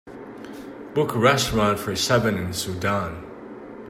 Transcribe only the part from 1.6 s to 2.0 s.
for